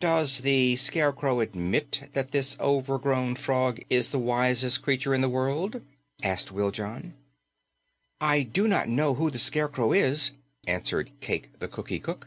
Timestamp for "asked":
6.20-6.52